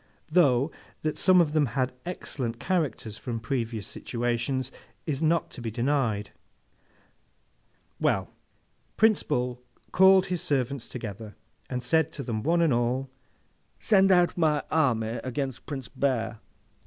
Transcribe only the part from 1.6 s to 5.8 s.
had excellent characters from previous situations is not to be